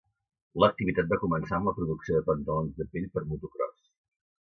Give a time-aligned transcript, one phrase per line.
[0.63, 3.83] L'activitat va començar amb la producció de pantalons de pell per a motocròs.